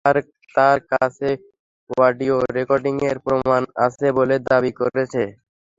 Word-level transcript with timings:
তার 0.55 0.77
কাছে 0.91 1.29
অডিয়ো 1.99 2.37
রেকর্ডিংয়ের 2.57 3.17
প্রমাণ 3.25 3.61
আছে 3.85 4.07
বলে 4.17 4.35
দাবি 4.49 4.71
করছে। 4.79 5.23